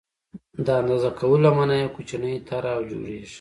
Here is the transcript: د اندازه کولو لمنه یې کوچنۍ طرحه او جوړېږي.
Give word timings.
د 0.65 0.67
اندازه 0.81 1.09
کولو 1.19 1.43
لمنه 1.45 1.75
یې 1.81 1.87
کوچنۍ 1.95 2.35
طرحه 2.47 2.71
او 2.75 2.81
جوړېږي. 2.89 3.27